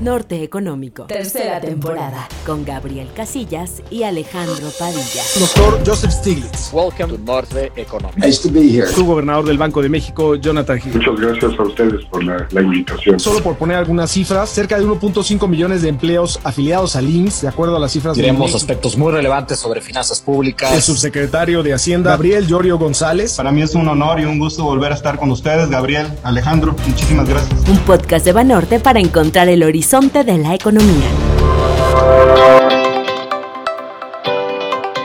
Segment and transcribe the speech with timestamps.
[0.00, 1.04] Norte Económico.
[1.04, 2.28] Tercera temporada.
[2.44, 5.22] Con Gabriel Casillas y Alejandro Padilla.
[5.38, 6.72] Doctor Joseph Stiglitz.
[6.72, 8.18] Welcome to Norte Económico.
[8.18, 8.86] Nice to be here.
[8.88, 10.94] Su gobernador del Banco de México, Jonathan Hill.
[10.94, 13.20] Muchas gracias a ustedes por la, la invitación.
[13.20, 17.48] Solo por poner algunas cifras, cerca de 1.5 millones de empleos afiliados al IMSS, de
[17.48, 20.72] acuerdo a las cifras Diremos de aspectos muy relevantes sobre finanzas públicas.
[20.72, 23.34] el subsecretario de Hacienda, Gabriel Llorio González.
[23.36, 26.74] Para mí es un honor y un gusto volver a estar con ustedes, Gabriel, Alejandro.
[26.86, 27.68] Muchísimas gracias.
[27.68, 29.83] Un podcast de Banorte para encontrar el horizonte
[30.24, 31.10] de la economía.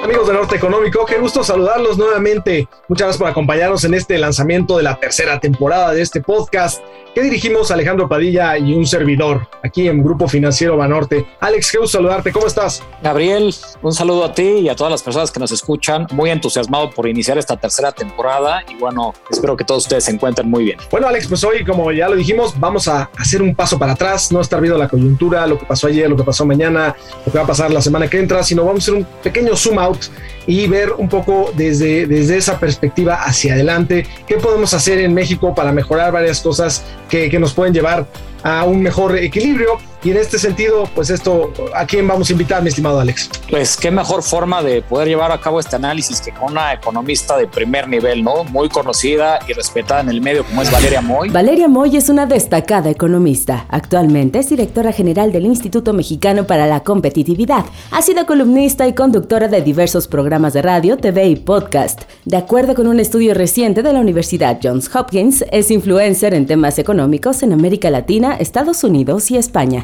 [0.10, 2.68] Amigos de Norte Económico, qué gusto saludarlos nuevamente.
[2.88, 6.82] Muchas gracias por acompañarnos en este lanzamiento de la tercera temporada de este podcast
[7.14, 11.28] que dirigimos Alejandro Padilla y un servidor aquí en Grupo Financiero Banorte.
[11.40, 12.82] Alex, qué gusto saludarte, ¿cómo estás?
[13.04, 16.08] Gabriel, un saludo a ti y a todas las personas que nos escuchan.
[16.12, 20.50] Muy entusiasmado por iniciar esta tercera temporada y bueno, espero que todos ustedes se encuentren
[20.50, 20.80] muy bien.
[20.90, 24.32] Bueno, Alex, pues hoy, como ya lo dijimos, vamos a hacer un paso para atrás,
[24.32, 27.38] no estar viendo la coyuntura, lo que pasó ayer, lo que pasó mañana, lo que
[27.38, 29.99] va a pasar la semana que entra, sino vamos a hacer un pequeño zoom out
[30.48, 35.54] y ver un poco desde, desde esa perspectiva hacia adelante qué podemos hacer en México
[35.54, 38.08] para mejorar varias cosas que, que nos pueden llevar
[38.44, 39.78] a un mejor equilibrio.
[40.02, 43.30] Y en este sentido, pues esto, ¿a quién vamos a invitar, mi estimado Alex?
[43.50, 47.36] Pues qué mejor forma de poder llevar a cabo este análisis que con una economista
[47.36, 48.46] de primer nivel, ¿no?
[48.46, 51.30] Muy conocida y respetada en el medio como es Valeria Moy.
[51.30, 53.66] Valeria Moy es una destacada economista.
[53.68, 57.66] Actualmente es directora general del Instituto Mexicano para la Competitividad.
[57.92, 62.04] Ha sido columnista y conductora de diversos programas de radio, TV y podcast.
[62.24, 66.80] De acuerdo con un estudio reciente de la Universidad Johns Hopkins, es influencer en temas
[66.80, 69.84] económicos en América Latina, Estados Unidos y España.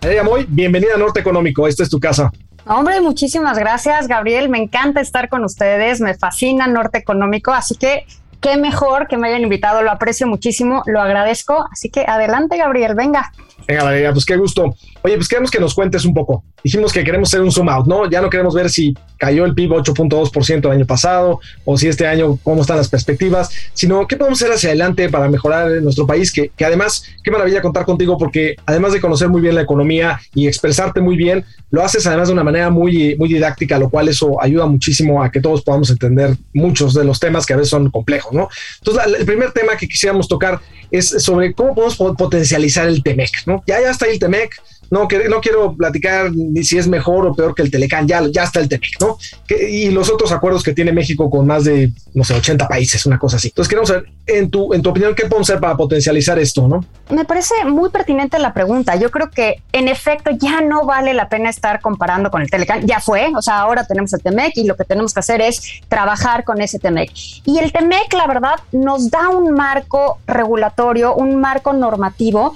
[0.00, 2.30] Valeria Moy, bienvenida a Norte Económico, esta es tu casa.
[2.66, 4.48] Hombre, muchísimas gracias, Gabriel.
[4.48, 8.06] Me encanta estar con ustedes, me fascina Norte Económico, así que
[8.40, 11.66] qué mejor que me hayan invitado, lo aprecio muchísimo, lo agradezco.
[11.72, 13.32] Así que adelante, Gabriel, venga.
[13.66, 14.74] Venga, Valeria, pues qué gusto.
[15.02, 16.44] Oye, pues queremos que nos cuentes un poco.
[16.62, 18.08] Dijimos que queremos hacer un zoom out, ¿no?
[18.08, 22.06] Ya no queremos ver si cayó el PIB 8.2% el año pasado o si este
[22.06, 26.32] año cómo están las perspectivas, sino qué podemos hacer hacia adelante para mejorar nuestro país,
[26.32, 30.46] que, además, qué maravilla contar contigo porque además de conocer muy bien la economía y
[30.46, 34.42] expresarte muy bien, lo haces además de una manera muy, muy didáctica, lo cual eso
[34.42, 37.90] ayuda muchísimo a que todos podamos entender muchos de los temas que a veces son
[37.90, 38.48] complejos, ¿no?
[38.78, 40.60] Entonces, el primer tema que quisiéramos tocar
[40.92, 43.51] es sobre cómo podemos potencializar el TEMEC, ¿no?
[43.66, 44.60] Ya, ya está el TEMEC,
[44.92, 48.20] no, que, no quiero platicar ni si es mejor o peor que el Telecán, ya,
[48.30, 49.16] ya está el TEMEC, ¿no?
[49.48, 53.18] Y los otros acuerdos que tiene México con más de, no sé, 80 países, una
[53.18, 53.48] cosa así.
[53.48, 56.84] Entonces, queremos saber, en tu, en tu opinión, ¿qué podemos hacer para potencializar esto, no?
[57.08, 58.94] Me parece muy pertinente la pregunta.
[58.96, 62.86] Yo creo que, en efecto, ya no vale la pena estar comparando con el Telecán.
[62.86, 65.80] Ya fue, o sea, ahora tenemos el TEMEC y lo que tenemos que hacer es
[65.88, 67.10] trabajar con ese TEMEC.
[67.46, 72.54] Y el TEMEC, la verdad, nos da un marco regulatorio, un marco normativo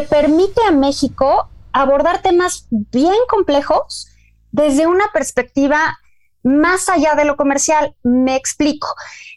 [0.00, 4.08] permite a México abordar temas bien complejos
[4.52, 5.98] desde una perspectiva
[6.42, 7.94] más allá de lo comercial.
[8.02, 8.88] Me explico.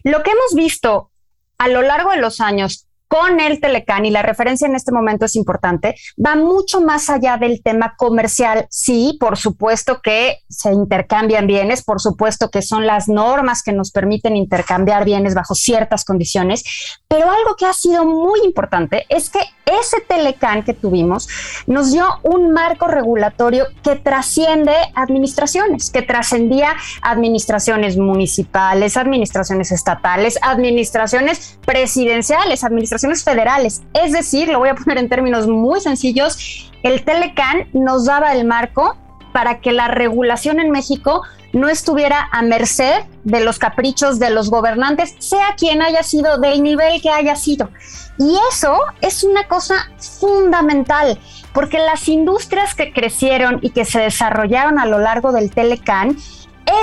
[0.03, 1.12] Lo que hemos visto
[1.57, 5.25] a lo largo de los años con el Telecán, y la referencia en este momento
[5.25, 8.68] es importante, va mucho más allá del tema comercial.
[8.69, 13.91] Sí, por supuesto que se intercambian bienes, por supuesto que son las normas que nos
[13.91, 16.63] permiten intercambiar bienes bajo ciertas condiciones,
[17.07, 21.28] pero algo que ha sido muy importante es que ese Telecán que tuvimos
[21.67, 31.59] nos dio un marco regulatorio que trasciende administraciones, que trascendía administraciones municipales, administraciones estatales, administraciones
[31.66, 33.81] presidenciales, administraciones federales.
[33.94, 38.46] Es decir, lo voy a poner en términos muy sencillos, el Telecán nos daba el
[38.46, 38.97] marco
[39.34, 41.22] para que la regulación en México
[41.53, 46.63] no estuviera a merced de los caprichos de los gobernantes, sea quien haya sido, del
[46.63, 47.69] nivel que haya sido.
[48.18, 49.75] Y eso es una cosa
[50.19, 51.19] fundamental,
[51.53, 56.18] porque las industrias que crecieron y que se desarrollaron a lo largo del Telecán,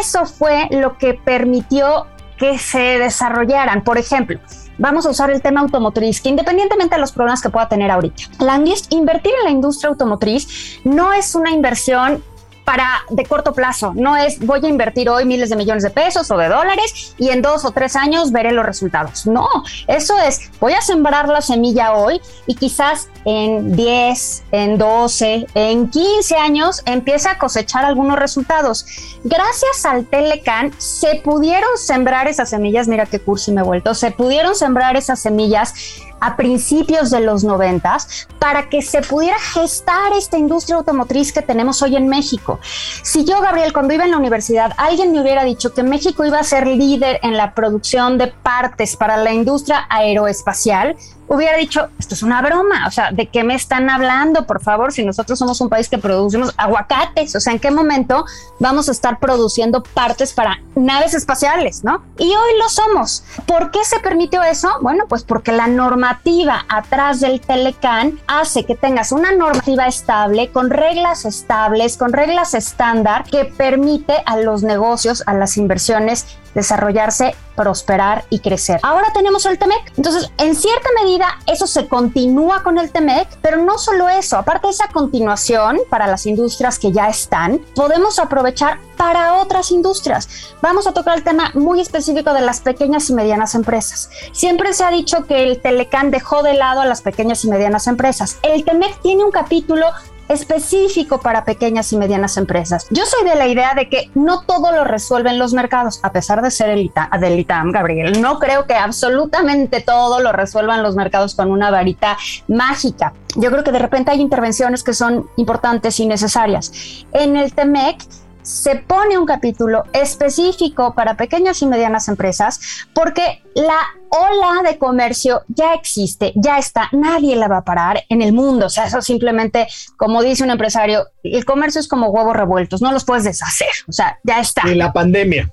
[0.01, 3.83] eso fue lo que permitió que se desarrollaran.
[3.83, 4.39] Por ejemplo,
[4.78, 8.25] vamos a usar el tema automotriz, que independientemente de los problemas que pueda tener ahorita,
[8.39, 12.22] la, invertir en la industria automotriz no es una inversión
[12.65, 13.93] para de corto plazo.
[13.95, 17.28] No es voy a invertir hoy miles de millones de pesos o de dólares y
[17.31, 19.27] en dos o tres años veré los resultados.
[19.27, 19.49] No,
[19.87, 25.91] eso es voy a sembrar la semilla hoy y quizás en 10, en 12, en
[25.91, 28.87] 15 años empiece a cosechar algunos resultados.
[29.25, 34.10] Gracias al Telecan se pudieron sembrar esas semillas, mira qué cursi me he vuelto, se
[34.10, 35.75] pudieron sembrar esas semillas
[36.24, 41.82] a principios de los noventas para que se pudiera gestar esta industria automotriz que tenemos
[41.82, 42.59] hoy en México.
[43.03, 46.38] Si yo, Gabriel, cuando iba en la universidad, alguien me hubiera dicho que México iba
[46.38, 50.97] a ser líder en la producción de partes para la industria aeroespacial,
[51.28, 54.47] hubiera dicho, esto es una broma, o sea, ¿de qué me están hablando?
[54.47, 58.24] Por favor, si nosotros somos un país que producimos aguacates, o sea, ¿en qué momento
[58.60, 62.03] vamos a estar produciendo partes para naves espaciales, no?
[62.18, 63.24] Y hoy lo somos.
[63.47, 64.71] ¿Por qué se permitió eso?
[64.80, 70.71] Bueno, pues porque la normativa atrás del Telecan hace que tengas una normativa estable, con
[70.71, 78.24] reglas estables, con reglas estándar, que permite a los negocios, a las inversiones, desarrollarse, prosperar
[78.30, 78.80] y crecer.
[78.83, 79.92] Ahora tenemos el TEMEC.
[79.97, 84.66] Entonces, en cierta medida, eso se continúa con el TEMEC, pero no solo eso, aparte
[84.66, 90.54] de esa continuación para las industrias que ya están, podemos aprovechar para otras industrias.
[90.62, 94.10] Vamos a tocar el tema muy específico de las pequeñas y medianas empresas.
[94.33, 97.86] Siempre se ha dicho que el Telecan dejó de lado a las pequeñas y medianas
[97.86, 98.39] empresas.
[98.42, 99.86] El TEMEC tiene un capítulo
[100.28, 102.86] específico para pequeñas y medianas empresas.
[102.91, 106.42] Yo soy de la idea de que no todo lo resuelven los mercados, a pesar
[106.42, 106.91] de ser el
[107.21, 108.21] del ITAM, Gabriel.
[108.21, 112.16] No creo que absolutamente todo lo resuelvan los mercados con una varita
[112.48, 113.12] mágica.
[113.36, 117.04] Yo creo que de repente hay intervenciones que son importantes y necesarias.
[117.12, 118.04] En el TEMEC,
[118.45, 122.61] se pone un capítulo específico para pequeñas y medianas empresas
[122.93, 123.79] porque la
[124.11, 128.67] ola de comercio ya existe, ya está, nadie la va a parar en el mundo.
[128.67, 132.93] O sea, eso simplemente, como dice un empresario, el comercio es como huevos revueltos, no
[132.93, 133.69] los puedes deshacer.
[133.89, 134.63] O sea, ya está.
[134.65, 135.51] Ni la pandemia.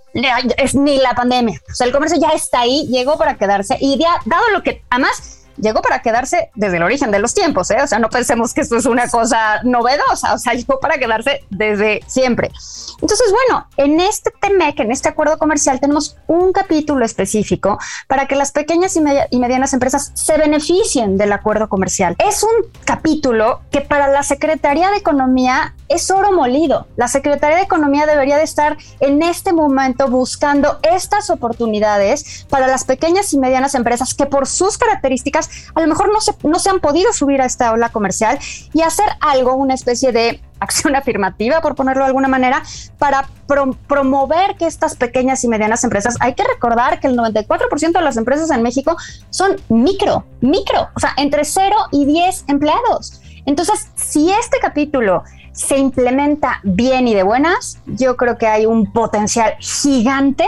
[0.58, 1.60] Es ni la pandemia.
[1.72, 4.84] O sea, el comercio ya está ahí, llegó para quedarse y ya, dado lo que,
[4.90, 7.78] además, llegó para quedarse desde el origen de los tiempos, ¿eh?
[7.82, 11.44] O sea, no pensemos que esto es una cosa novedosa, o sea, llegó para quedarse
[11.50, 12.52] desde siempre.
[13.02, 18.36] Entonces, bueno, en este TEMEC, en este acuerdo comercial, tenemos un capítulo específico para que
[18.36, 22.16] las pequeñas y, y medianas empresas se beneficien del acuerdo comercial.
[22.20, 26.88] Es un capítulo que para la Secretaría de Economía es oro molido.
[26.96, 32.86] La Secretaría de Economía debería de estar en este momento buscando estas oportunidades para las
[32.86, 35.41] pequeñas y medianas empresas que por sus características
[35.76, 38.40] a lo mejor no se, no se han podido subir a esta ola comercial
[38.74, 42.64] y hacer algo, una especie de acción afirmativa, por ponerlo de alguna manera,
[42.98, 43.28] para
[43.88, 48.18] promover que estas pequeñas y medianas empresas, hay que recordar que el 94% de las
[48.18, 48.96] empresas en México
[49.30, 53.22] son micro, micro, o sea, entre 0 y 10 empleados.
[53.46, 58.92] Entonces, si este capítulo se implementa bien y de buenas, yo creo que hay un
[58.92, 60.46] potencial gigante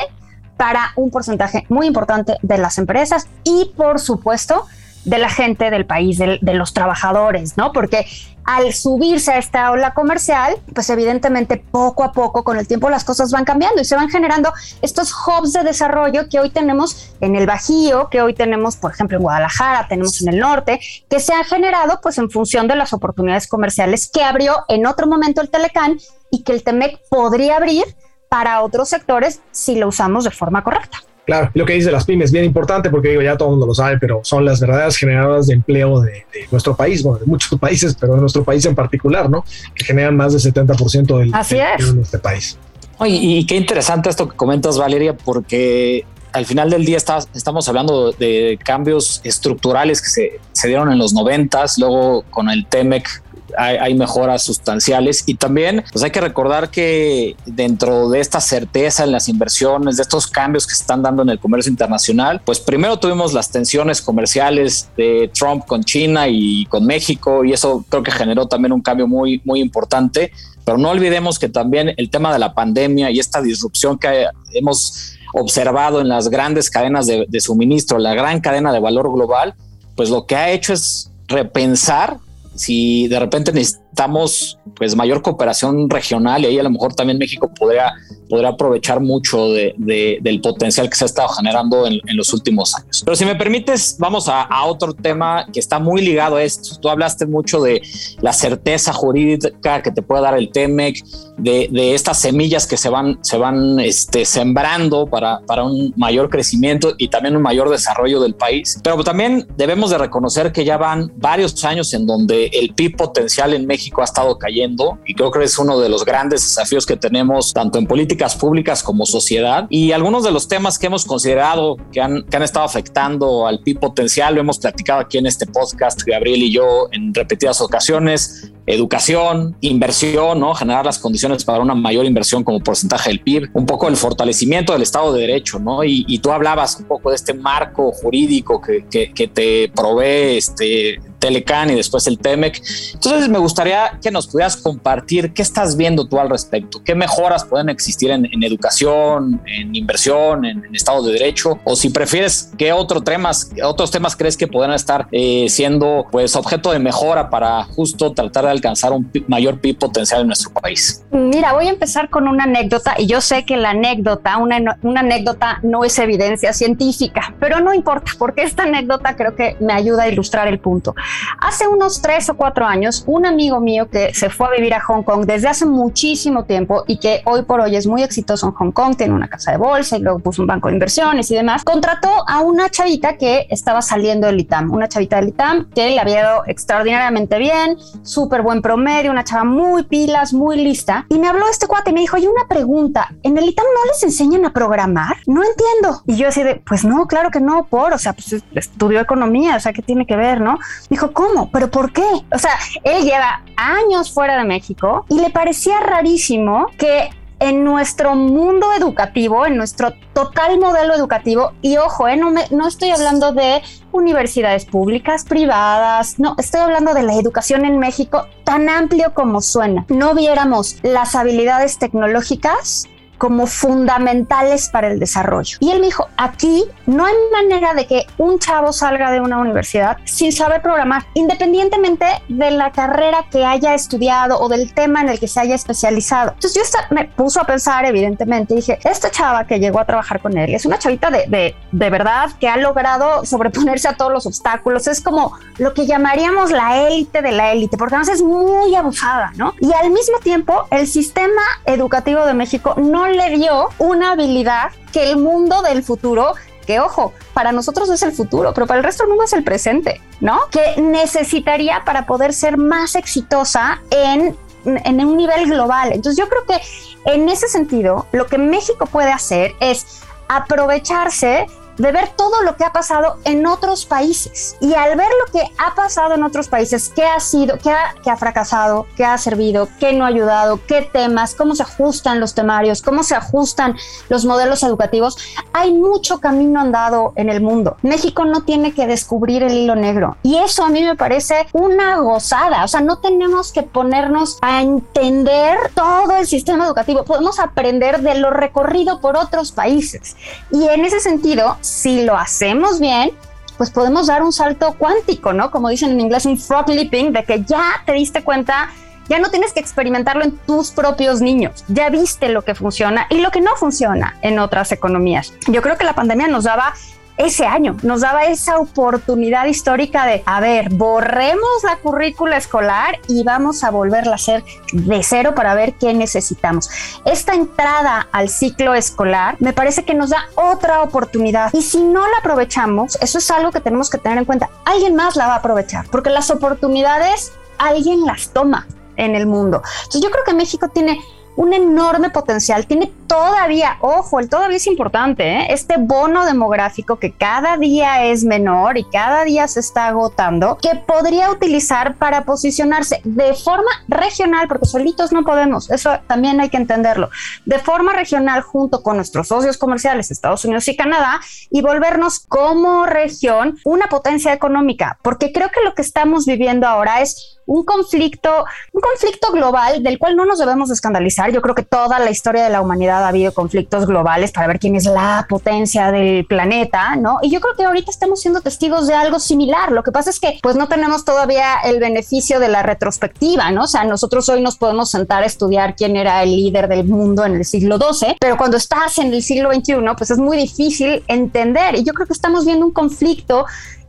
[0.57, 4.65] para un porcentaje muy importante de las empresas y, por supuesto,
[5.05, 7.71] de la gente del país, de, los trabajadores, ¿no?
[7.71, 8.05] Porque
[8.45, 13.03] al subirse a esta ola comercial, pues evidentemente poco a poco con el tiempo las
[13.03, 14.51] cosas van cambiando y se van generando
[14.81, 19.17] estos hubs de desarrollo que hoy tenemos en el Bajío, que hoy tenemos, por ejemplo,
[19.17, 20.79] en Guadalajara, tenemos en el norte,
[21.09, 25.07] que se han generado pues en función de las oportunidades comerciales que abrió en otro
[25.07, 25.97] momento el Telecán
[26.31, 27.83] y que el Temec podría abrir
[28.29, 30.99] para otros sectores si lo usamos de forma correcta.
[31.25, 33.73] Claro, lo que dice las pymes, bien importante porque digo, ya todo el mundo lo
[33.73, 37.95] sabe, pero son las verdaderas generadoras de empleo de, nuestro país, bueno, de muchos países,
[37.99, 39.45] pero de nuestro país en particular, ¿no?
[39.73, 42.57] Que generan más del 70% del, Así empleo este país.
[42.97, 48.11] Oye, y qué interesante esto que comentas, Valeria, porque al final del día estamos hablando
[48.11, 53.23] de cambios estructurales que se, se dieron en los noventas, luego con el TEMEC
[53.57, 59.11] hay, mejoras sustanciales y también pues hay que recordar que dentro de esta certeza en
[59.11, 62.97] las inversiones, de estos cambios que se están dando en el comercio internacional, pues primero
[62.97, 68.11] tuvimos las tensiones comerciales de Trump con China y con México y eso creo que
[68.11, 70.31] generó también un cambio muy, muy importante.
[70.65, 75.17] Pero no olvidemos que también el tema de la pandemia y esta disrupción que hemos
[75.33, 79.55] observado en las grandes cadenas de, de suministro, la gran cadena de valor global,
[79.95, 82.17] pues lo que ha hecho es repensar
[82.55, 83.51] si de repente
[83.93, 87.93] necesitamos pues mayor cooperación regional y ahí a lo mejor también México podría,
[88.27, 93.03] podría aprovechar mucho de, del potencial que se ha estado generando en, los últimos años.
[93.05, 96.79] Pero si me permites, vamos a, otro tema que está muy ligado a esto.
[96.79, 97.81] Tú hablaste mucho de
[98.21, 101.03] la certeza jurídica que te puede dar el TEMEC,
[101.37, 106.29] de, de estas semillas que se van, se van este, sembrando para, para un mayor
[106.29, 108.79] crecimiento y también un mayor desarrollo del país.
[108.83, 113.53] Pero también debemos de reconocer que ya van varios años en donde el PIB potencial
[113.53, 116.95] en México ha estado cayendo y creo que es uno de los grandes desafíos que
[116.95, 121.77] tenemos tanto en políticas públicas como sociedad y algunos de los temas que hemos considerado
[121.91, 125.45] que han, que han estado afectando al PIB potencial lo hemos platicado aquí en este
[125.45, 130.53] podcast Gabriel y yo en repetidas ocasiones educación, inversión, ¿no?
[130.53, 134.73] Generar las condiciones para una mayor inversión como porcentaje del PIB, un poco el fortalecimiento
[134.73, 135.83] del Estado de Derecho, ¿no?
[135.83, 141.01] Y, tú hablabas un poco de este marco jurídico que, que, que te provee este
[141.23, 142.61] Telecan y después el TEMEC.
[142.95, 147.45] Entonces me gustaría que nos pudieras compartir qué estás viendo tú al respecto, qué mejoras
[147.45, 153.05] pueden existir en, educación, en inversión, en, Estado de Derecho, o si prefieres, qué otros
[153.05, 158.11] temas, otros temas crees que pueden estar eh, siendo pues objeto de mejora para justo
[158.11, 161.05] tratar de alcanzar un mayor PIB potencial en nuestro país.
[161.11, 164.99] Mira, voy a empezar con una anécdota y yo sé que la anécdota, una, una
[164.99, 170.03] anécdota no es evidencia científica, pero no importa porque esta anécdota creo que me ayuda
[170.03, 170.95] a ilustrar el punto.
[171.39, 174.81] Hace unos tres o cuatro años, un amigo mío que se fue a vivir a
[174.81, 178.53] Hong Kong desde hace muchísimo tiempo y que hoy por hoy es muy exitoso en
[178.53, 181.35] Hong Kong, tiene una casa de bolsa y luego puso un banco de inversiones y
[181.35, 185.89] demás, contrató a una chavita que estaba saliendo del ITAM, una chavita del ITAM que
[185.89, 191.05] le había ido extraordinariamente bien, súper buen promedio, una chava muy pilas, muy lista.
[191.09, 193.91] Y me habló este cuate y me dijo, hay una pregunta, ¿en el ITAM no
[193.91, 195.17] les enseñan a programar?
[195.27, 196.01] No entiendo.
[196.05, 199.55] Y yo así de, pues no, claro que no, por, o sea, pues estudió economía,
[199.55, 200.59] o sea, ¿qué tiene que ver, no?
[200.89, 201.49] Dijo, ¿cómo?
[201.51, 202.05] ¿Pero por qué?
[202.33, 202.51] O sea,
[202.83, 209.45] él lleva años fuera de México y le parecía rarísimo que en nuestro mundo educativo,
[209.45, 214.65] en nuestro total modelo educativo, y ojo, eh, no, me, no estoy hablando de universidades
[214.65, 219.85] públicas, privadas, no, estoy hablando de la educación en México tan amplio como suena.
[219.89, 222.87] No viéramos las habilidades tecnológicas
[223.23, 225.55] como fundamentales para el desarrollo.
[225.61, 229.37] Y él me dijo, aquí no hay manera de que un chavo salga de una
[229.37, 235.07] universidad sin saber programar, independientemente de la carrera que haya estudiado o del tema en
[235.07, 236.31] el que se haya especializado.
[236.33, 240.19] Entonces yo me puso a pensar, evidentemente, y dije, esta chava que llegó a trabajar
[240.19, 244.11] con él es una chavita de, de, de verdad que ha logrado sobreponerse a todos
[244.11, 244.85] los obstáculos.
[244.87, 249.31] Es como lo que llamaríamos la élite de la élite, porque además es muy abusada,
[249.37, 249.53] ¿no?
[249.61, 255.09] Y al mismo tiempo, el sistema educativo de México no le dio una habilidad que
[255.09, 256.33] el mundo del futuro
[256.65, 259.43] que ojo, para nosotros es el futuro, pero para el resto del mundo es el
[259.43, 260.39] presente, ¿no?
[260.49, 265.91] Que necesitaría para poder ser más exitosa en, en un nivel global.
[265.91, 266.61] Entonces yo creo que
[267.05, 272.63] en ese sentido, lo que México puede hacer es aprovecharse de ver todo lo que
[272.63, 274.55] ha pasado en otros países.
[274.59, 277.95] Y al ver lo que ha pasado en otros países, qué ha sido, qué ha,
[278.05, 282.33] ha fracasado, qué ha servido, qué no ha ayudado, qué temas, cómo se ajustan los
[282.33, 283.75] temarios, cómo se ajustan
[284.09, 285.17] los modelos educativos,
[285.53, 287.77] hay mucho camino andado en el mundo.
[287.81, 290.17] México no tiene que descubrir el hilo negro.
[290.23, 292.63] Y eso a mí me parece una gozada.
[292.63, 297.03] O sea, no tenemos que ponernos a entender todo el sistema educativo.
[297.03, 300.15] Podemos aprender de lo recorrido por otros países.
[300.51, 303.11] Y en ese sentido, si lo hacemos bien,
[303.57, 305.49] pues podemos dar un salto cuántico, ¿no?
[305.49, 308.69] Como dicen en inglés, un frog leaping, de que ya te diste cuenta,
[309.07, 313.19] ya no tienes que experimentarlo en tus propios niños, ya viste lo que funciona y
[313.19, 315.33] lo que no funciona en otras economías.
[315.47, 316.73] Yo creo que la pandemia nos daba
[317.17, 317.77] ese año.
[317.83, 323.71] Nos daba esa oportunidad histórica de, a ver, borremos la currícula escolar y vamos a
[323.71, 326.69] volverla a hacer de cero para ver qué necesitamos.
[327.05, 332.01] Esta entrada al ciclo escolar me parece que nos da otra oportunidad y si no
[332.07, 334.49] la aprovechamos, eso es algo que tenemos que tener en cuenta.
[334.65, 339.61] Alguien más la va a aprovechar porque las oportunidades alguien las toma en el mundo.
[339.83, 340.99] Entonces yo creo que México tiene
[341.35, 342.65] un enorme potencial.
[342.67, 345.47] Tiene todavía, ojo, el todavía es importante, ¿eh?
[345.49, 350.81] este bono demográfico que cada día es menor y cada día se está agotando, que
[350.87, 356.57] podría utilizar para posicionarse de forma regional, porque solitos no podemos, eso también hay que
[356.57, 357.11] entenderlo,
[357.45, 362.87] de forma regional junto con nuestros socios comerciales, Estados Unidos y Canadá, y volvernos como
[362.87, 368.45] región una potencia económica, porque creo que lo que estamos viviendo ahora es un conflicto,
[368.71, 371.31] un conflicto global del cual no nos debemos escandalizar.
[371.31, 374.59] Yo creo que toda la historia de la humanidad ha habido conflictos globales para ver
[374.59, 377.19] quién es la potencia del planeta, ¿no?
[377.21, 379.71] Y yo creo que ahorita estamos siendo testigos de algo similar.
[379.71, 383.63] Lo que pasa es que pues no tenemos todavía el beneficio de la retrospectiva, ¿no?
[383.63, 387.25] O sea, nosotros hoy nos podemos sentar a estudiar quién era el líder del mundo
[387.25, 391.03] en el siglo XII, pero cuando estás en el siglo XXI, pues es muy difícil
[391.07, 391.75] entender.
[391.75, 393.45] Y yo creo que estamos viendo un conflicto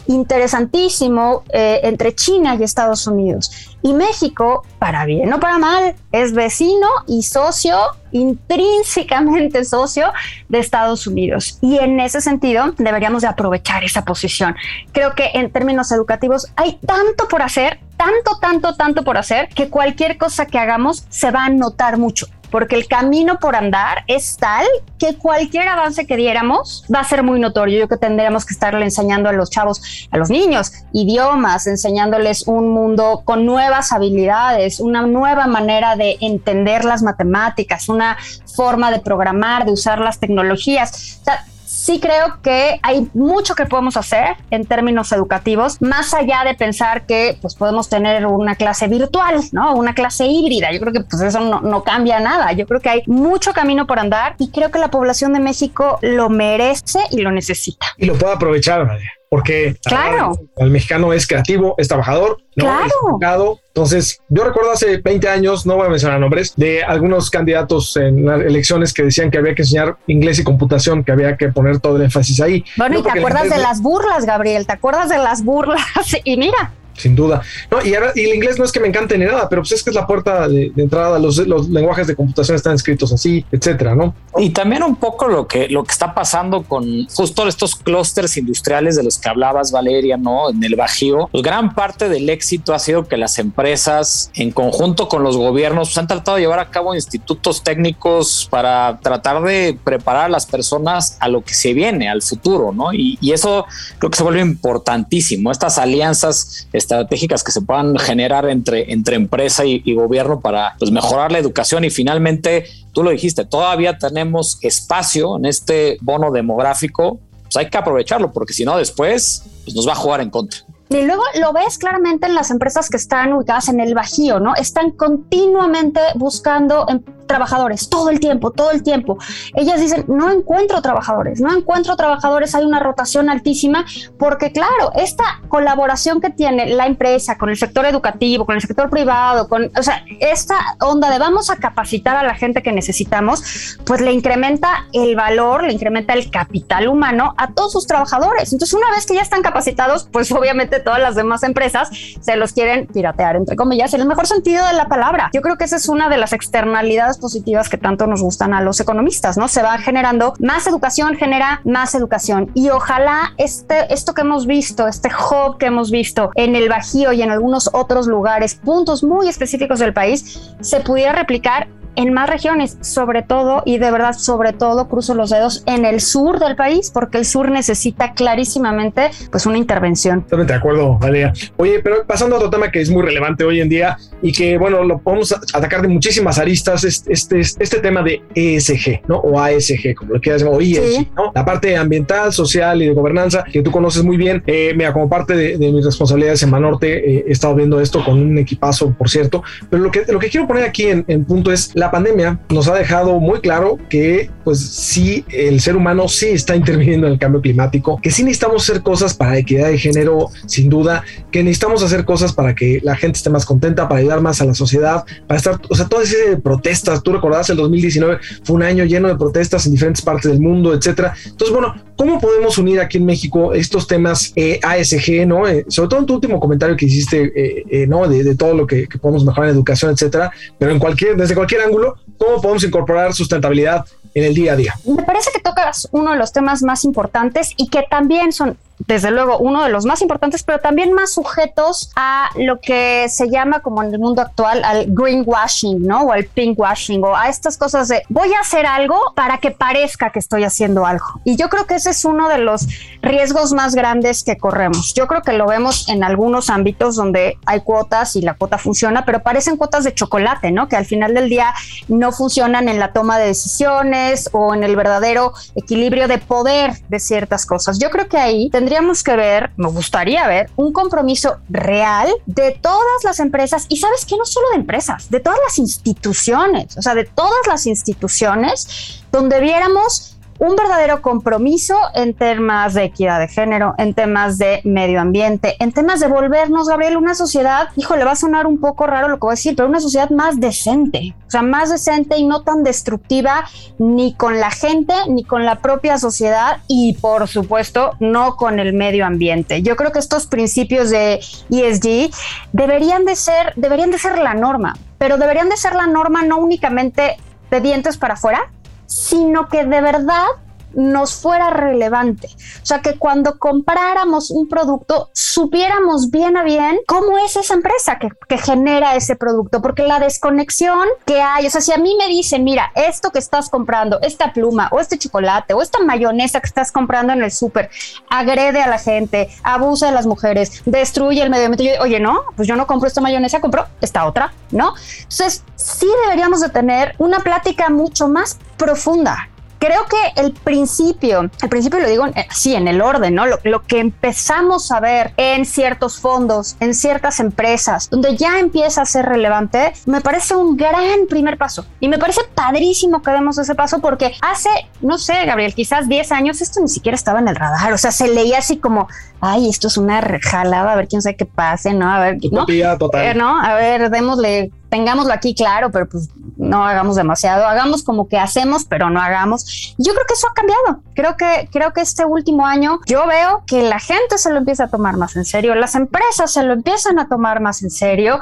[0.06, 3.76] interesantísimo eh, entre China y Estados Unidos.
[3.82, 7.76] Y México, para bien o para mal, es vecino y socio,
[8.12, 10.12] intrínsecamente socio
[10.49, 11.58] de Estados Unidos.
[11.61, 14.56] Y en ese sentido deberíamos de aprovechar esa posición.
[14.92, 19.68] Creo que en términos educativos hay tanto por hacer, tanto, tanto, tanto por hacer, que
[19.68, 24.37] cualquier cosa que hagamos se va a notar mucho porque el camino por andar es
[24.37, 24.64] tal
[24.96, 27.80] que cualquier avance que diéramos va a ser muy notorio.
[27.80, 32.46] Yo creo que tendríamos que estarle enseñando a los chavos, a los niños, idiomas, enseñándoles
[32.46, 38.18] un mundo con nuevas habilidades, una nueva manera de entender las matemáticas, una
[38.54, 41.18] forma de programar, de usar las tecnologías.
[41.23, 46.42] O sea, sí creo que hay mucho que podemos hacer en términos educativos, más allá
[46.44, 49.75] de pensar que pues podemos tener una clase virtual, ¿no?
[49.75, 50.73] Una clase híbrida.
[50.73, 52.52] Yo creo que pues eso no, no cambia nada.
[52.52, 55.99] Yo creo que hay mucho camino por andar y creo que la población de México
[56.02, 57.87] lo merece y lo necesita.
[57.97, 60.38] Y lo puede aprovechar, María porque claro.
[60.58, 62.66] el mexicano es creativo, es trabajador, ¿no?
[62.66, 62.86] claro.
[62.86, 63.58] es educado.
[63.66, 68.24] Entonces, yo recuerdo hace 20 años, no voy a mencionar nombres, de algunos candidatos en
[68.26, 71.80] las elecciones que decían que había que enseñar inglés y computación, que había que poner
[71.80, 72.64] todo el énfasis ahí.
[72.76, 75.82] Bueno, y te acuerdas de las burlas, Gabriel, te acuerdas de las burlas.
[76.22, 77.42] Y mira, sin duda.
[77.70, 79.72] No, y, ahora, y el inglés no es que me encante ni nada, pero pues
[79.72, 81.18] es que es la puerta de, entrada.
[81.18, 84.14] Los, los, lenguajes de computación están escritos así, etcétera, ¿no?
[84.36, 88.96] Y también un poco lo que, lo que está pasando con justo estos clústeres industriales
[88.96, 90.50] de los que hablabas, Valeria, ¿no?
[90.50, 91.28] En el Bajío.
[91.30, 95.88] Pues gran parte del éxito ha sido que las empresas, en conjunto con los gobiernos,
[95.88, 100.46] pues han tratado de llevar a cabo institutos técnicos para tratar de preparar a las
[100.46, 102.92] personas a lo que se viene, al futuro, ¿no?
[102.92, 103.66] Y, y eso
[103.98, 105.50] creo que se vuelve importantísimo.
[105.50, 111.32] Estas alianzas estratégicas que se puedan generar entre, entre empresa y, gobierno para pues, mejorar
[111.32, 117.56] la educación y finalmente, tú lo dijiste, todavía tenemos espacio en este bono demográfico, pues
[117.56, 120.60] hay que aprovecharlo porque si no después pues, nos va a jugar en contra.
[120.90, 124.54] Y luego lo ves claramente en las empresas que están ubicadas en el Bajío, ¿no?
[124.54, 129.18] Están continuamente buscando em, trabajadores todo el tiempo, todo el tiempo.
[129.54, 133.84] Ellas dicen, no encuentro trabajadores, no encuentro trabajadores, hay una rotación altísima,
[134.18, 138.90] porque claro, esta colaboración que tiene la empresa con el sector educativo, con el sector
[138.90, 143.78] privado, con, o sea, esta onda de vamos a capacitar a la gente que necesitamos,
[143.84, 148.52] pues le incrementa el valor, le incrementa el capital humano a todos sus trabajadores.
[148.52, 151.88] Entonces, una vez que ya están capacitados, pues obviamente todas las demás empresas
[152.20, 155.30] se los quieren piratear, entre comillas, en el mejor sentido de la palabra.
[155.32, 158.61] Yo creo que esa es una de las externalidades positivas que tanto nos gustan a
[158.61, 159.49] los economistas, ¿no?
[159.49, 164.88] Se va generando más educación, genera más educación y ojalá este, esto que hemos visto,
[164.88, 169.28] este hub que hemos visto en el Bajío y en algunos otros lugares, puntos muy
[169.28, 174.52] específicos del país, se pudiera replicar en más regiones, sobre todo y de verdad, sobre
[174.52, 179.46] todo, cruzo los dedos en el sur del país, porque el sur necesita clarísimamente pues
[179.46, 180.22] una intervención.
[180.22, 181.32] Totalmente de acuerdo, Valeria.
[181.56, 184.58] Oye, pero pasando a otro tema que es muy relevante hoy en día y que,
[184.58, 189.18] bueno, lo podemos atacar de muchísimas aristas, este, este, este tema de ESG, ¿no?
[189.18, 191.09] O ASG, como lo quieras llamar, o ESG, sí.
[191.16, 191.33] ¿no?
[191.35, 194.42] La parte ambiental, social y de gobernanza, que tú conoces muy bien.
[194.46, 198.04] Eh, mira, como parte de, de, mis responsabilidades en Manorte, eh, he estado viendo esto
[198.04, 201.24] con un equipazo, por cierto, pero lo que, lo que quiero poner aquí en, en
[201.24, 206.07] punto es la pandemia nos ha dejado muy claro que pues sí, el ser humano
[206.07, 209.68] sí está interviniendo en el cambio climático, que sí necesitamos hacer cosas para la equidad
[209.68, 213.88] de género, sin duda, que necesitamos hacer cosas para que la gente esté más contenta,
[213.88, 217.49] para ayudar más a la sociedad, para estar, o sea, todas esas protestas, tú recordás
[217.51, 221.14] el 2019 fue un año lleno de protestas en diferentes partes del mundo, etcétera.
[221.25, 225.46] Entonces, bueno, ¿cómo podemos unir aquí en México estos temas eh, ASG, no?
[225.46, 228.09] Eh, sobre todo en tu último comentario que hiciste, eh, ¿no?
[228.09, 231.35] De, de, todo lo que, que podemos mejorar en educación, etcétera, pero en cualquier, desde
[231.35, 234.74] cualquier ángulo, ¿cómo podemos incorporar sustentabilidad en el día a día?
[234.85, 239.10] Me parece que tocas uno de los temas más importantes y que también son desde
[239.10, 243.60] luego uno de los más importantes, pero también más sujetos a lo que se llama
[243.60, 246.02] como en el mundo actual al greenwashing, ¿no?
[246.02, 250.10] O al pinkwashing o a estas cosas de voy a hacer algo para que parezca
[250.10, 251.06] que estoy haciendo algo.
[251.24, 252.66] Y yo creo que ese es uno de los
[253.02, 254.94] riesgos más grandes que corremos.
[254.94, 259.04] Yo creo que lo vemos en algunos ámbitos donde hay cuotas y la cuota funciona,
[259.04, 260.68] pero parecen cuotas de chocolate, ¿no?
[260.68, 261.54] Que al final del día
[261.88, 266.98] no funcionan en la toma de decisiones o en el verdadero equilibrio de poder de
[266.98, 267.78] ciertas cosas.
[267.78, 273.05] Yo creo que ahí tendríamos que ver, me gustaría ver, un compromiso real de todas
[273.05, 276.94] las empresas y sabes que no solo de empresas, de todas las instituciones, o sea,
[276.94, 283.75] de todas las instituciones donde viéramos un verdadero compromiso en temas de equidad de género,
[283.79, 288.16] en temas de medio ambiente, en temas de volvernos, Gabriel, una sociedad, híjole, va a
[288.16, 291.31] sonar un poco raro lo que voy a decir, pero una sociedad más decente, o
[291.31, 293.44] sea, más decente y no tan destructiva
[293.79, 298.73] ni con la gente, ni con la propia sociedad y, por supuesto, no con el
[298.73, 299.62] medio ambiente.
[299.62, 301.20] Yo creo que estos principios de
[301.51, 302.11] ESG
[302.53, 306.38] deberían de ser, deberían de ser la norma, pero deberían de ser la norma no
[306.38, 307.16] únicamente
[307.51, 308.51] de dientes para afuera,
[308.87, 310.27] sino que de verdad
[310.76, 312.28] nos fuera relevante.
[312.62, 317.98] O sea, que cuando compráramos un producto, supiéramos bien a bien cómo es esa empresa
[317.98, 321.96] que, que, genera ese producto, porque la desconexión que hay, o sea, si a mí
[321.98, 326.40] me dicen, mira, esto que estás comprando, esta pluma o este chocolate o esta mayonesa
[326.40, 327.70] que estás comprando en el súper,
[328.10, 332.22] agrede a la gente, abusa de las mujeres, destruye el medio ambiente, yo, oye, no,
[332.37, 334.74] pues yo no compro esta mayonesa, compro esta otra, ¿no?
[334.98, 339.28] Entonces, sí deberíamos de tener una plática mucho más profunda
[339.64, 343.27] creo que el principio, el principio lo digo así, en el orden, ¿no?
[343.27, 348.83] Lo, lo, que empezamos a ver en ciertos fondos, en ciertas empresas, donde ya empieza
[348.83, 351.64] a ser relevante, me parece un gran primer paso.
[351.81, 354.50] Y me parece padrísimo que demos ese paso porque hace,
[354.81, 357.72] no sé, Gabriel, quizás 10 años esto ni siquiera estaba en el radar.
[357.72, 358.88] O sea, se leía así como,
[359.20, 361.90] ay, esto es una rejalada, a ver quién sabe qué pase, ¿no?
[361.90, 362.44] A ver, ¿no?
[362.79, 363.07] Total.
[363.07, 363.40] Eh, ¿no?
[363.40, 368.64] A ver, démosle, tengámoslo aquí claro, pero pues no hagamos demasiado, hagamos como que hacemos,
[368.64, 369.74] pero no hagamos.
[369.79, 370.83] Yo creo que eso ha cambiado.
[370.94, 374.64] Creo que, creo que este último año yo veo que la gente se lo empieza
[374.64, 378.18] a tomar más en serio, las empresas se lo empiezan a tomar más en serio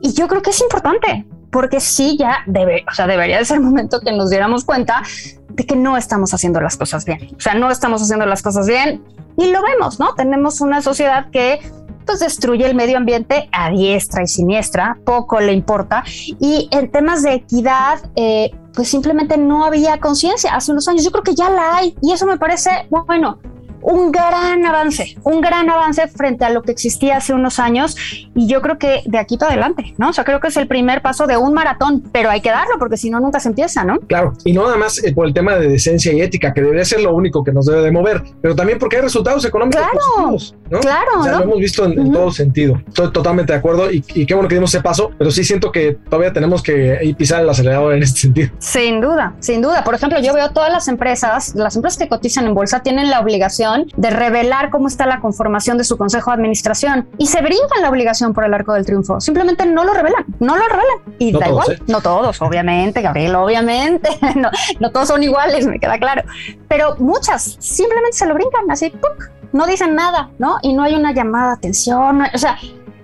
[0.00, 3.56] y yo creo que es importante porque sí ya debe, o sea, debería de ser
[3.56, 5.02] el momento que nos diéramos cuenta
[5.48, 7.34] de que no estamos haciendo las cosas bien.
[7.36, 9.02] O sea, no estamos haciendo las cosas bien
[9.38, 10.14] y lo vemos, ¿no?
[10.14, 11.60] Tenemos una sociedad que
[12.06, 16.04] pues destruye el medio ambiente a diestra y siniestra, poco le importa.
[16.38, 21.04] Y en temas de equidad, eh, pues simplemente no había conciencia hace unos años.
[21.04, 23.38] Yo creo que ya la hay y eso me parece, bueno,
[23.86, 27.96] un gran avance, un gran avance frente a lo que existía hace unos años
[28.34, 30.08] y yo creo que de aquí para adelante, ¿no?
[30.08, 32.80] O sea, creo que es el primer paso de un maratón, pero hay que darlo
[32.80, 34.00] porque si no, nunca se empieza, ¿no?
[34.00, 36.84] Claro, y no nada más eh, por el tema de decencia y ética, que debería
[36.84, 40.00] ser lo único que nos debe de mover, pero también porque hay resultados económicos claro,
[40.00, 40.80] positivos, ¿no?
[40.80, 41.38] Claro, o sea, ¿no?
[41.38, 42.82] lo hemos visto en, en todo sentido.
[42.88, 45.70] Estoy totalmente de acuerdo y, y, qué bueno que dimos ese paso, pero sí siento
[45.70, 48.50] que todavía tenemos que ir pisar el acelerador en este sentido.
[48.58, 49.84] Sin duda, sin duda.
[49.84, 53.20] Por ejemplo, yo veo todas las empresas, las empresas que cotizan en bolsa tienen la
[53.20, 57.82] obligación de revelar cómo está la conformación de su consejo de administración y se brincan
[57.82, 59.20] la obligación por el arco del triunfo.
[59.20, 61.16] Simplemente no lo revelan, no lo revelan.
[61.18, 61.84] Y no da todos, igual, ¿eh?
[61.88, 64.10] no todos, obviamente, Gabriel, obviamente.
[64.36, 66.22] no, no, todos son iguales, me queda claro.
[66.68, 69.30] Pero muchas simplemente se lo brincan así, ¡puc!
[69.52, 70.58] no dicen nada, ¿no?
[70.62, 72.58] Y no hay una llamada de atención, o sea,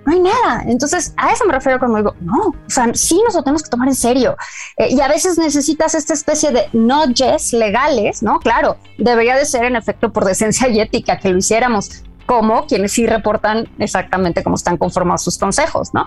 [0.05, 0.63] no hay nada.
[0.67, 3.71] Entonces, a eso me refiero cuando digo, no, o sea, sí nos lo tenemos que
[3.71, 4.37] tomar en serio.
[4.77, 8.41] Eh, y a veces necesitas esta especie de nudges legales, ¿no?
[8.41, 12.93] Claro, debería de ser en efecto por decencia y ética que lo hiciéramos como quienes
[12.93, 16.07] sí reportan exactamente cómo están conformados sus consejos, ¿no?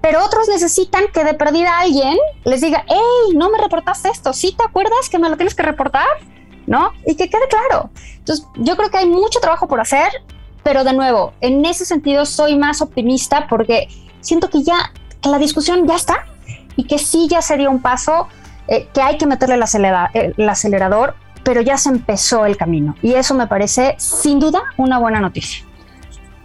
[0.00, 4.54] Pero otros necesitan que de perdida alguien les diga, hey, no me reportaste esto, ¿sí
[4.56, 6.06] te acuerdas que me lo tienes que reportar?
[6.66, 6.92] ¿No?
[7.06, 7.90] Y que quede claro.
[8.18, 10.10] Entonces, yo creo que hay mucho trabajo por hacer,
[10.66, 13.86] pero de nuevo, en ese sentido soy más optimista porque
[14.20, 16.26] siento que ya la discusión ya está
[16.74, 18.26] y que sí ya se dio un paso,
[18.66, 22.96] eh, que hay que meterle el, acelera, el, acelerador, pero ya se empezó el camino.
[23.00, 25.64] Y eso me parece sin duda una buena noticia.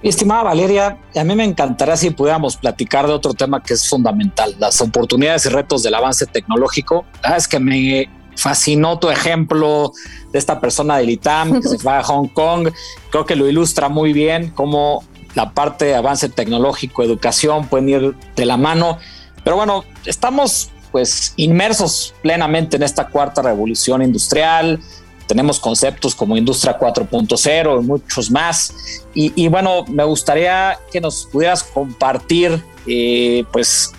[0.03, 4.55] Estimada Valeria, a mí me encantaría si pudiéramos platicar de otro tema que es fundamental,
[4.59, 7.05] las oportunidades y retos del avance tecnológico.
[7.23, 9.91] Ah, es que me fascinó tu ejemplo
[10.31, 12.69] de esta persona del ITAM que se va a Hong Kong.
[13.09, 15.03] Creo que lo ilustra muy bien cómo
[15.35, 18.97] la parte de avance tecnológico, educación pueden ir de la mano.
[19.43, 24.79] Pero bueno, estamos pues inmersos plenamente en esta cuarta revolución industrial.
[25.27, 28.73] Tenemos conceptos como Industria 4.0 y muchos más.
[29.13, 33.93] Y, bueno, me gustaría que nos pudieras compartir, eh, pues,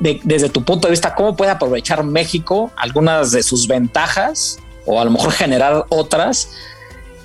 [0.00, 5.00] de, desde tu punto de vista, cómo puede aprovechar México algunas de sus ventajas o
[5.00, 6.50] a lo mejor generar otras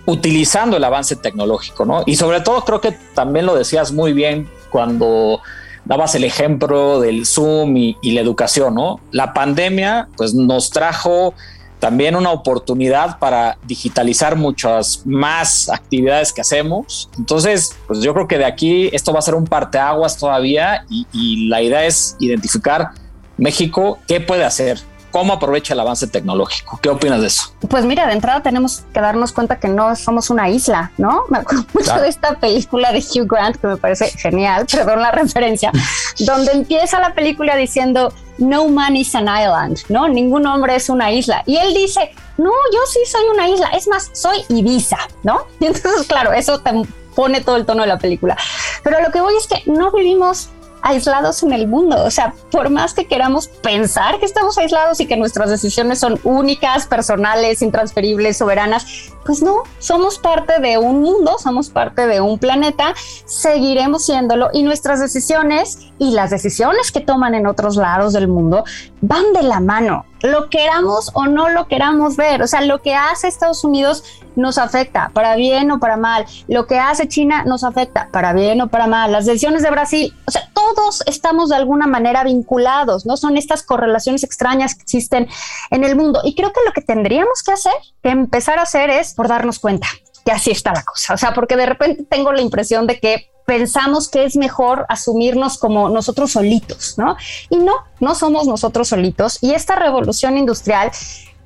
[0.05, 2.03] utilizando el avance tecnológico, ¿no?
[2.05, 5.41] Y sobre todo creo que también lo decías muy bien cuando
[5.85, 8.99] dabas el ejemplo del Zoom y, y la educación, ¿no?
[9.11, 11.33] La pandemia pues nos trajo
[11.79, 17.09] también una oportunidad para digitalizar muchas más actividades que hacemos.
[17.17, 21.05] Entonces, pues yo creo que de aquí esto va a ser un parteaguas todavía y,
[21.11, 22.91] y la idea es identificar
[23.37, 24.79] México qué puede hacer,
[25.15, 26.77] cómo aprovecha el avance tecnológico.
[26.81, 27.53] ¿Qué opinas de eso?
[27.69, 31.23] Pues mira, de entrada tenemos que darnos cuenta que no somos una isla, ¿no?
[31.29, 32.01] Me acuerdo mucho claro.
[32.01, 35.71] de esta película de Hugh Grant que me parece genial, perdón la referencia,
[36.19, 40.09] donde empieza la película diciendo no man is an island, ¿no?
[40.09, 41.43] Ningún hombre es una isla.
[41.45, 45.47] Y él dice, no, yo sí soy una isla, es más, soy Ibiza, ¿no?
[45.61, 46.73] Y entonces, claro, eso te
[47.15, 48.35] pone todo el tono de la película.
[48.83, 50.49] Pero lo que voy es que no vivimos
[50.85, 52.03] aislados en el mundo.
[52.05, 56.19] O sea, por más que queramos pensar que estamos aislados y que nuestras decisiones son
[56.23, 62.37] únicas, personales, intransferibles, soberanas, pues no, somos parte de un mundo, somos parte de un
[62.37, 62.93] planeta,
[63.25, 68.63] seguiremos siéndolo y nuestras decisiones y las decisiones que toman en otros lados del mundo
[69.01, 72.41] van de la mano, lo queramos o no lo queramos ver.
[72.41, 74.03] O sea, lo que hace Estados Unidos
[74.35, 76.25] nos afecta, para bien o para mal.
[76.47, 79.11] Lo que hace China nos afecta, para bien o para mal.
[79.11, 83.17] Las decisiones de Brasil, o sea, todos estamos de alguna manera vinculados, ¿no?
[83.17, 85.27] Son estas correlaciones extrañas que existen
[85.71, 86.21] en el mundo.
[86.23, 89.59] Y creo que lo que tendríamos que hacer, que empezar a hacer es por darnos
[89.59, 89.87] cuenta
[90.25, 91.13] que así está la cosa.
[91.13, 95.57] O sea, porque de repente tengo la impresión de que pensamos que es mejor asumirnos
[95.57, 97.15] como nosotros solitos, ¿no?
[97.49, 99.37] Y no, no somos nosotros solitos.
[99.41, 100.91] Y esta revolución industrial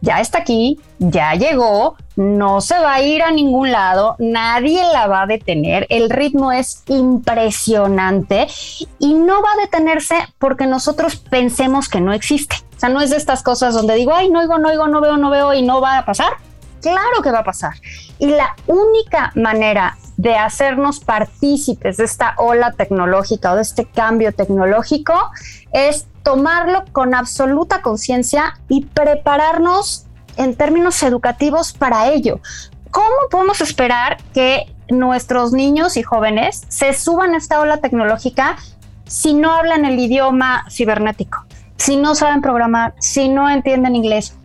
[0.01, 5.07] ya está aquí, ya llegó, no se va a ir a ningún lado, nadie la
[5.07, 8.47] va a detener, el ritmo es impresionante
[8.97, 12.55] y no va a detenerse porque nosotros pensemos que no existe.
[12.77, 15.01] O sea, no es de estas cosas donde digo, ay, no oigo, no oigo, no
[15.01, 16.31] veo, no veo y no va a pasar.
[16.81, 17.73] Claro que va a pasar.
[18.19, 24.33] Y la única manera de hacernos partícipes de esta ola tecnológica o de este cambio
[24.33, 25.13] tecnológico
[25.71, 32.41] es tomarlo con absoluta conciencia y prepararnos en términos educativos para ello.
[32.91, 38.57] ¿Cómo podemos esperar que nuestros niños y jóvenes se suban a esta ola tecnológica
[39.05, 41.45] si no hablan el idioma cibernético,
[41.77, 44.35] si no saben programar, si no entienden inglés?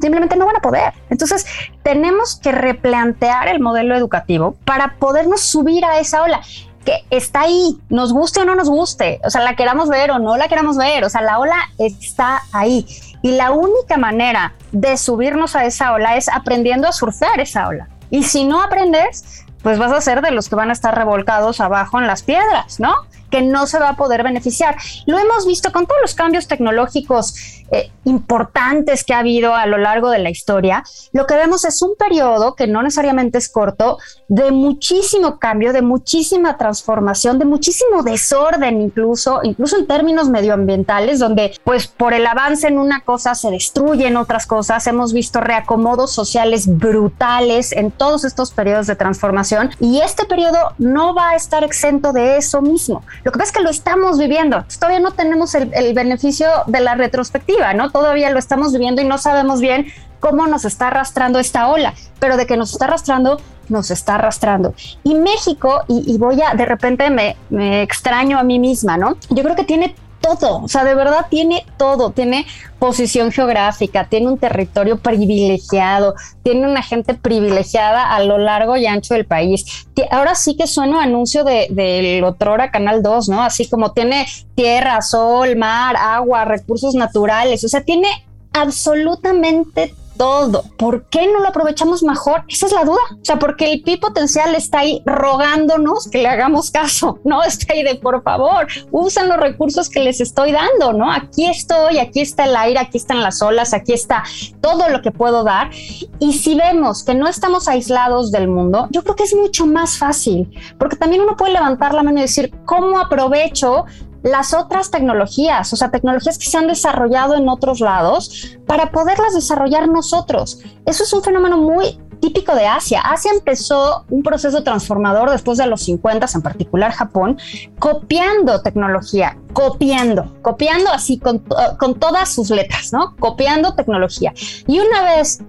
[0.00, 0.92] Simplemente no van a poder.
[1.10, 1.46] Entonces,
[1.82, 6.40] tenemos que replantear el modelo educativo para podernos subir a esa ola
[6.84, 10.18] que está ahí, nos guste o no nos guste, o sea, la queramos ver o
[10.18, 12.86] no la queramos ver, o sea, la ola está ahí.
[13.22, 17.88] Y la única manera de subirnos a esa ola es aprendiendo a surfear esa ola.
[18.10, 21.60] Y si no aprendes, pues vas a ser de los que van a estar revolcados
[21.60, 22.94] abajo en las piedras, ¿no?
[23.30, 24.76] Que no se va a poder beneficiar.
[25.06, 29.78] Lo hemos visto con todos los cambios tecnológicos eh, importantes que ha habido a lo
[29.78, 33.98] largo de la historia, lo que vemos es un periodo que no necesariamente es corto,
[34.28, 41.58] de muchísimo cambio, de muchísima transformación, de muchísimo desorden incluso, incluso en términos medioambientales, donde
[41.64, 44.86] pues por el avance en una cosa se destruyen otras cosas.
[44.86, 51.14] Hemos visto reacomodos sociales brutales en todos estos periodos de transformación y este periodo no
[51.14, 53.02] va a estar exento de eso mismo.
[53.24, 54.64] Lo que pasa es que lo estamos viviendo.
[54.78, 57.90] Todavía no tenemos el, el beneficio de la retrospectiva ¿no?
[57.90, 59.86] Todavía lo estamos viviendo y no sabemos bien
[60.20, 64.74] cómo nos está arrastrando esta ola, pero de que nos está arrastrando, nos está arrastrando.
[65.02, 69.16] Y México, y, voy a, de repente me, me extraño a mí misma, ¿no?
[69.30, 72.46] Yo creo que tiene todo, o sea, de verdad tiene todo, tiene
[72.78, 79.12] posición geográfica, tiene un territorio privilegiado, tiene una gente privilegiada a lo largo y ancho
[79.12, 79.86] del país.
[80.10, 83.42] Ahora sí que suena anuncio del de, Otrora Canal 2, ¿no?
[83.42, 88.08] Así como tiene tierra, sol, mar, agua, recursos naturales, o sea, tiene
[88.54, 90.64] absolutamente todo.
[90.78, 92.44] ¿Por qué no lo aprovechamos mejor?
[92.48, 93.00] Esa es la duda.
[93.12, 97.42] O sea, porque el pi potencial está ahí rogándonos que le hagamos caso, ¿no?
[97.42, 101.10] Está ahí de por favor, usan los recursos que les estoy dando, ¿no?
[101.10, 104.22] Aquí estoy, aquí está el aire, aquí están las olas, aquí está
[104.60, 105.70] todo lo que puedo dar.
[106.18, 109.98] Y si vemos que no estamos aislados del mundo, yo creo que es mucho más
[109.98, 113.84] fácil, porque también uno puede levantar la mano y decir, ¿cómo aprovecho
[114.24, 119.34] las otras tecnologías, o sea, tecnologías que se han desarrollado en otros lados para poderlas
[119.34, 120.60] desarrollar nosotros.
[120.86, 123.02] Eso es un fenómeno muy típico de Asia.
[123.02, 127.38] Asia empezó un proceso transformador después de los 50, en particular Japón,
[127.78, 131.44] copiando tecnología, copiando, copiando así con,
[131.78, 133.14] con todas sus letras, ¿no?
[133.16, 134.32] Copiando tecnología.
[134.66, 135.42] Y una vez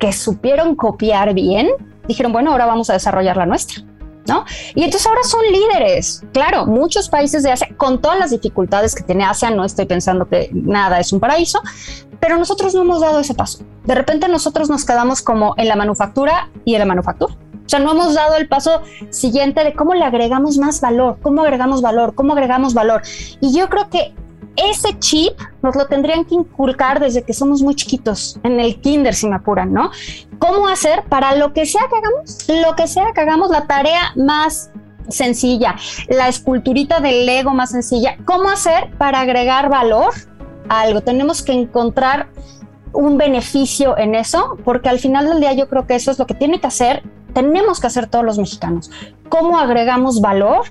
[0.00, 1.68] que supieron copiar bien,
[2.08, 3.84] dijeron, bueno, ahora vamos a desarrollar la nuestra.
[4.74, 6.22] Y entonces ahora son líderes.
[6.32, 10.28] Claro, muchos países de Asia, con todas las dificultades que tiene Asia, no estoy pensando
[10.28, 11.60] que nada es un paraíso,
[12.20, 13.60] pero nosotros no hemos dado ese paso.
[13.84, 17.34] De repente nosotros nos quedamos como en la manufactura y en la manufactura.
[17.34, 21.42] O sea, no hemos dado el paso siguiente de cómo le agregamos más valor, cómo
[21.42, 23.02] agregamos valor, cómo agregamos valor.
[23.40, 24.14] Y yo creo que
[24.70, 29.14] ese chip nos lo tendrían que inculcar desde que somos muy chiquitos, en el kinder
[29.14, 29.90] si me apuran, ¿no?
[30.38, 34.12] ¿Cómo hacer para lo que sea que hagamos, lo que sea que hagamos, la tarea
[34.16, 34.70] más
[35.08, 35.76] sencilla,
[36.08, 40.12] la esculturita del Lego más sencilla, cómo hacer para agregar valor
[40.68, 41.00] a algo?
[41.00, 42.28] Tenemos que encontrar
[42.92, 46.26] un beneficio en eso, porque al final del día yo creo que eso es lo
[46.26, 47.02] que tiene que hacer,
[47.34, 48.90] tenemos que hacer todos los mexicanos.
[49.28, 50.64] ¿Cómo agregamos valor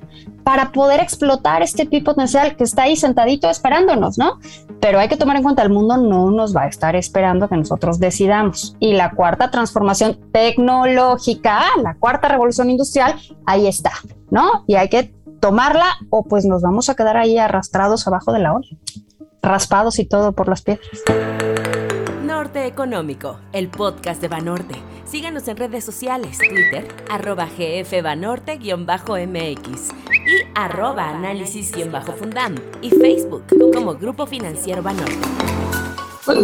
[0.47, 4.39] para poder explotar este tipo potencial que está ahí sentadito esperándonos, ¿no?
[4.79, 7.57] Pero hay que tomar en cuenta, el mundo no nos va a estar esperando que
[7.57, 8.73] nosotros decidamos.
[8.79, 13.91] Y la cuarta transformación tecnológica, la cuarta revolución industrial, ahí está,
[14.31, 14.63] ¿no?
[14.67, 18.53] Y hay que tomarla o pues nos vamos a quedar ahí arrastrados abajo de la
[18.53, 18.67] ola,
[19.41, 20.88] raspados y todo por las piedras.
[22.38, 24.76] Norte Económico, el podcast de Banorte.
[25.10, 34.84] Síganos en redes sociales, Twitter, arroba gfbanorte-mx y arroba análisis-fundam y Facebook como Grupo Financiero
[34.84, 35.17] Banorte.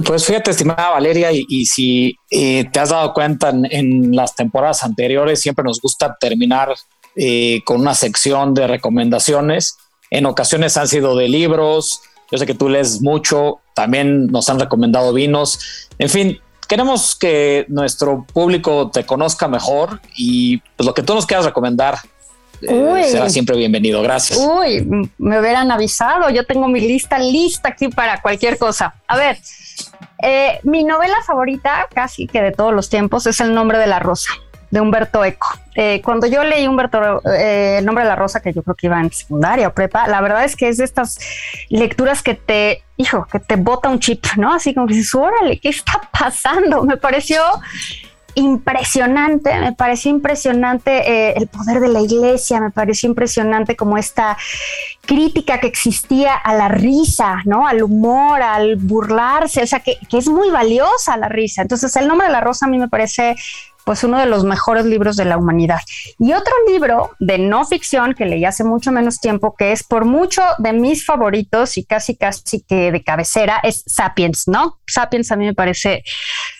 [0.03, 5.41] Pues fíjate, estimada Valeria, y, si eh, te has dado cuenta en, las temporadas anteriores,
[5.41, 6.73] siempre nos gusta terminar
[7.15, 9.77] eh, con una sección de recomendaciones.
[10.10, 12.01] En ocasiones han sido de libros,
[12.34, 15.88] yo sé que tú lees mucho, también nos han recomendado vinos.
[16.00, 21.28] En fin, queremos que nuestro público te conozca mejor y pues, lo que tú nos
[21.28, 22.00] quieras recomendar
[22.63, 24.02] eh, será siempre bienvenido.
[24.02, 24.39] Gracias.
[24.39, 26.32] Uy, me hubieran avisado.
[26.32, 28.96] Yo tengo mi lista lista aquí para cualquier cosa.
[29.08, 29.38] A ver,
[30.26, 34.00] Eh, mi novela favorita, casi que de todos los tiempos, es El nombre de la
[34.00, 34.32] rosa
[34.73, 35.47] de Humberto Eco.
[35.75, 38.88] Eh, cuando yo leí Humberto, eh, El nombre de la rosa, que yo creo que
[38.88, 41.19] iba en secundaria o prepa, la verdad es que es de estas
[41.69, 44.51] lecturas que te, hijo, que te bota un chip, ¿no?
[44.51, 46.83] Así como que dices, órale, ¿qué está pasando?
[46.86, 47.43] Me pareció
[48.36, 54.36] impresionante, me pareció impresionante eh, el poder de la iglesia, me pareció impresionante como esta
[55.05, 57.67] crítica que existía a la risa, ¿no?
[57.67, 61.62] Al humor, al burlarse, o sea, que, que es muy valiosa la risa.
[61.62, 63.36] Entonces, el nombre de la rosa a mí me parece
[63.86, 65.80] pues uno de los mejores libros de la humanidad.
[66.19, 70.06] Y otro libro de no ficción que leí hace mucho menos tiempo, que es por
[70.06, 74.80] mucho de mis favoritos y casi casi que de cabecera, es Sapiens, ¿no?
[74.88, 76.04] Sapiens a mí me parece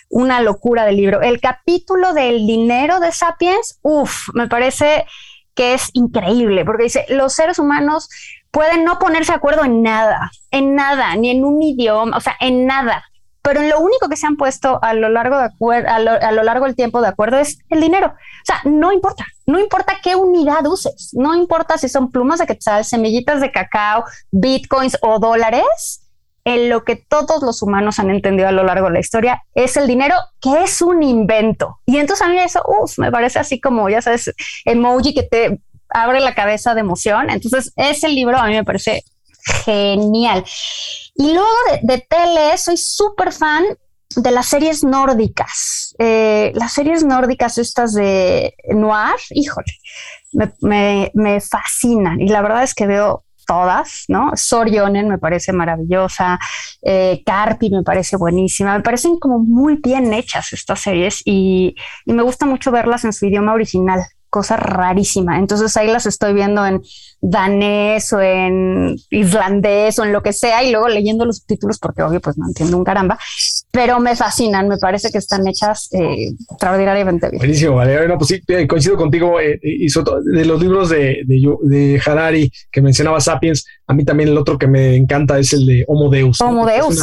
[0.08, 1.22] una locura de libro.
[1.22, 5.06] El capítulo del dinero de Sapiens, uff, me parece
[5.54, 8.08] que es increíble, porque dice, los seres humanos
[8.50, 12.36] pueden no ponerse de acuerdo en nada, en nada, ni en un idioma, o sea,
[12.40, 13.04] en nada
[13.44, 15.50] pero en lo único que se han puesto a lo largo de
[15.86, 15.98] a
[16.32, 18.06] lo, largo del tiempo de acuerdo es el dinero.
[18.06, 22.46] O sea, no importa, no importa qué unidad uses, no importa si son plumas de
[22.46, 26.00] quetzal, semillitas de cacao, bitcoins o dólares,
[26.44, 29.76] en lo que todos los humanos han entendido a lo largo de la historia es
[29.76, 31.80] el dinero, que es un invento.
[31.84, 32.62] Y entonces a mí eso,
[32.96, 37.28] me parece así como, ya sabes, emoji que te abre la cabeza de emoción.
[37.28, 39.04] Entonces, ese libro a mí me parece
[39.64, 40.44] genial.
[41.14, 41.48] Y luego
[41.82, 43.64] de, tele, soy súper fan
[44.16, 45.94] de las series nórdicas.
[45.98, 49.72] Eh, las series nórdicas estas de noir, híjole,
[50.60, 52.20] me, me, fascinan.
[52.20, 54.32] Y la verdad es que veo todas, ¿no?
[54.34, 56.38] Sorionen me parece maravillosa,
[56.82, 61.74] eh, Carpi me parece buenísima, me parecen como muy bien hechas estas series y,
[62.06, 64.00] y me gusta mucho verlas en su idioma original
[64.34, 65.38] cosa rarísima.
[65.38, 66.82] Entonces ahí las estoy viendo en
[67.20, 72.02] danés o en islandés o en lo que sea y luego leyendo los subtítulos porque
[72.02, 73.16] obvio pues no entiendo un caramba,
[73.70, 77.38] pero me fascinan, me parece que están hechas eh, extraordinariamente bien.
[77.38, 78.08] Buenísimo, vale.
[78.08, 82.82] No, pues sí, eh, coincido contigo eh, y de los libros de, de, Harari que
[82.82, 86.40] mencionaba Sapiens, a mí también el otro que me encanta es el de Homo Deus.
[86.40, 87.00] Homo Deus.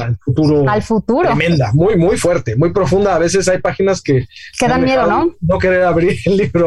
[0.00, 0.68] al futuro.
[0.70, 1.28] Al futuro.
[1.28, 3.14] Tremenda, muy, muy fuerte, muy profunda.
[3.14, 4.26] A veces hay páginas que...
[4.58, 5.34] Que dan miedo, ¿no?
[5.42, 6.61] No querer abrir el libro.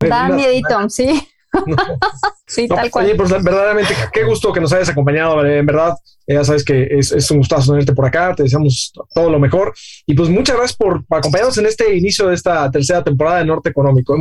[0.00, 1.20] Da miedito, sí.
[2.46, 3.06] sí, tal cual.
[3.06, 5.44] Oye, pues verdaderamente, qué gusto que nos hayas acompañado.
[5.44, 5.94] En verdad,
[6.26, 8.34] ya sabes que es, un gustazo tenerte por acá.
[8.34, 9.74] Te deseamos todo lo mejor.
[10.06, 13.70] Y pues muchas gracias por acompañarnos en este inicio de esta tercera temporada de Norte
[13.70, 14.16] Económico.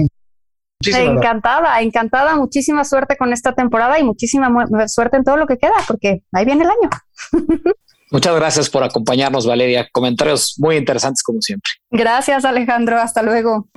[0.85, 2.35] encantada, encantada.
[2.35, 4.49] Muchísima suerte con esta temporada y muchísima
[4.87, 6.89] suerte en todo lo que queda, porque ahí viene el año.
[8.09, 9.85] Muchas gracias por acompañarnos, Valeria.
[9.91, 11.69] Comentarios muy interesantes como siempre.
[11.91, 12.97] Gracias, Alejandro.
[13.01, 13.67] Hasta luego.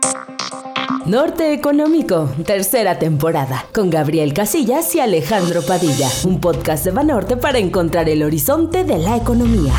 [1.07, 7.59] Norte Económico, tercera temporada, con Gabriel Casillas y Alejandro Padilla, un podcast de Banorte para
[7.59, 9.73] encontrar el horizonte de la economía.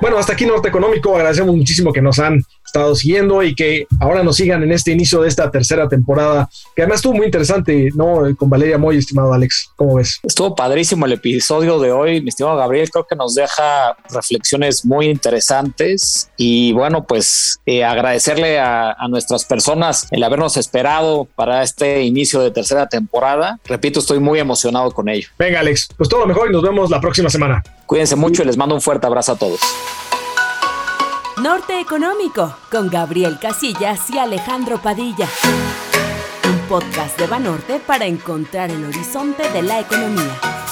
[0.00, 1.14] Bueno, hasta aquí Norte Económico.
[1.14, 5.22] Agradecemos muchísimo que nos han estado siguiendo y que ahora nos sigan en este inicio
[5.22, 8.22] de esta tercera temporada, que además estuvo muy interesante, ¿no?
[8.36, 9.70] Con Valeria Moy, estimado Alex.
[9.76, 10.20] ¿Cómo ves?
[10.22, 12.90] Estuvo padrísimo el episodio de hoy, mi estimado Gabriel.
[12.90, 19.44] Creo que nos deja reflexiones muy interesantes y bueno, pues eh, agradecerle a, a nuestras
[19.44, 23.58] personas el habernos esperado para este inicio de tercera temporada.
[23.64, 25.28] Repito, estoy muy emocionado con ello.
[25.38, 27.62] Venga, Alex, pues todo lo mejor y nos vemos la próxima semana.
[27.86, 29.60] Cuídense mucho y les mando un fuerte abrazo a todos.
[31.42, 35.28] Norte Económico con Gabriel Casillas y Alejandro Padilla.
[36.48, 40.65] Un podcast de Banorte para encontrar el horizonte de la economía.